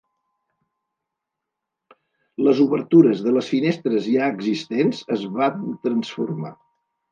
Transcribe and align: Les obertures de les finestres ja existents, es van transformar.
Les 2.47 2.63
obertures 2.63 3.23
de 3.27 3.35
les 3.37 3.51
finestres 3.55 4.09
ja 4.15 4.33
existents, 4.37 5.05
es 5.19 5.29
van 5.39 5.63
transformar. 5.87 6.57